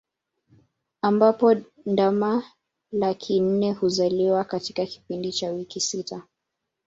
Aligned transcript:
Ambapo 1.01 1.55
ndama 1.85 2.43
laki 2.91 3.39
nne 3.39 3.71
huzaliwa 3.71 4.43
katika 4.43 4.85
kipindi 4.85 5.31
cha 5.31 5.51
wiki 5.51 5.79
sita 5.79 6.23